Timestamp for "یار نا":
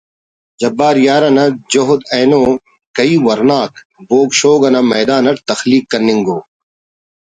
1.07-1.45